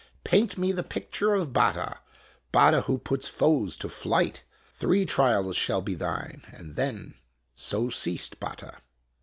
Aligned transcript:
Paint 0.23 0.57
me 0.57 0.71
the 0.71 0.81
picture 0.81 1.35
of 1.35 1.53
Batta 1.53 1.99
Batta 2.51 2.81
who 2.87 2.97
puts 2.97 3.27
foes 3.27 3.77
to 3.77 3.87
flight! 3.87 4.43
Three 4.73 5.05
trials 5.05 5.55
shall 5.55 5.83
be 5.83 5.93
thine, 5.93 6.41
and 6.51 6.75
then 6.75 7.13
So 7.53 7.87
ceased 7.89 8.39
Batta. 8.39 8.79